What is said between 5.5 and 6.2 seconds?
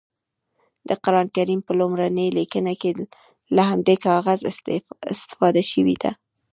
شوې ده.